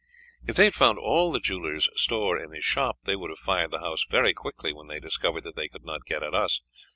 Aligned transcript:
If 0.47 0.55
they 0.55 0.63
had 0.63 0.73
found 0.73 0.97
all 0.97 1.31
the 1.31 1.39
jeweller's 1.39 1.87
store 1.95 2.35
in 2.35 2.53
his 2.53 2.65
shop, 2.65 2.97
they 3.03 3.15
would 3.15 3.29
have 3.29 3.37
fired 3.37 3.69
the 3.69 3.81
house 3.81 4.03
very 4.09 4.33
quickly 4.33 4.73
when 4.73 4.87
they 4.87 4.99
discovered 4.99 5.43
that 5.43 5.55
they 5.55 5.67
could 5.67 5.85
not 5.85 6.07
get 6.07 6.23
at 6.23 6.33
us. 6.33 6.63